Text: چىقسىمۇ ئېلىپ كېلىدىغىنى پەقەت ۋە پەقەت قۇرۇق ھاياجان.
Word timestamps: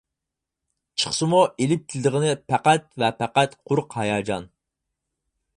چىقسىمۇ 1.03 1.41
ئېلىپ 1.65 1.83
كېلىدىغىنى 1.93 2.33
پەقەت 2.53 2.89
ۋە 3.05 3.13
پەقەت 3.23 3.57
قۇرۇق 3.61 3.97
ھاياجان. 4.03 4.53